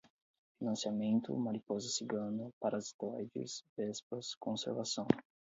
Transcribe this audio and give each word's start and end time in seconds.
financiamento, 0.59 1.31
mariposa 1.35 1.87
cigana, 1.91 2.49
parasitoides, 2.59 3.63
vespas, 3.77 4.33
conservação 4.39 5.05